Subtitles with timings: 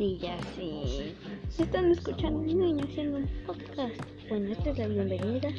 [0.00, 1.12] días y
[1.58, 4.00] están escuchando un niño haciendo un podcast.
[4.30, 5.50] Bueno, esta es la bienvenida.